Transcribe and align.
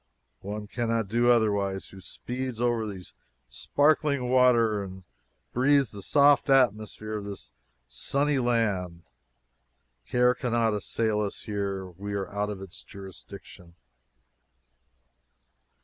One 0.39 0.65
can 0.65 0.89
not 0.89 1.09
do 1.09 1.29
otherwise 1.29 1.89
who 1.89 2.01
speeds 2.01 2.59
over 2.59 2.87
these 2.87 3.13
sparkling 3.49 4.31
waters 4.31 4.89
and 4.89 5.03
breathes 5.53 5.91
the 5.91 6.01
soft 6.01 6.49
atmosphere 6.49 7.19
of 7.19 7.25
this 7.25 7.51
sunny 7.87 8.39
land. 8.39 9.03
Care 10.07 10.33
cannot 10.33 10.73
assail 10.73 11.21
us 11.21 11.41
here. 11.41 11.85
We 11.85 12.15
are 12.15 12.33
out 12.33 12.49
of 12.49 12.63
its 12.63 12.81
jurisdiction. 12.81 13.75